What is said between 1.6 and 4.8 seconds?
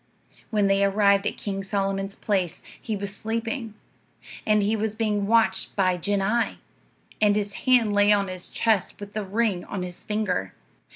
Solomon's place, he was sleeping, and